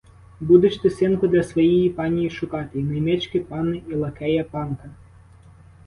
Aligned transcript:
Будеш 0.39 0.77
ти, 0.77 0.89
синку, 0.89 1.27
для 1.27 1.43
своєї 1.43 1.89
панії 1.89 2.29
шукати 2.29 2.79
і 2.79 2.83
наймички 2.83 3.39
панни 3.39 3.81
і 3.87 3.93
лакея 3.95 4.43
панка. 4.43 4.89